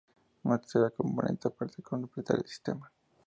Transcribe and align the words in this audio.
Una 0.45 0.57
tercera 0.57 0.89
componente 0.89 1.51
parece 1.51 1.83
completar 1.83 2.37
el 2.37 2.45
sistema. 2.47 2.91